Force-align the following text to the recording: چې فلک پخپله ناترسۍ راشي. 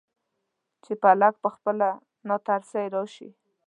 چې 0.83 0.91
فلک 1.01 1.33
پخپله 1.43 1.89
ناترسۍ 2.27 2.85
راشي. 2.93 3.29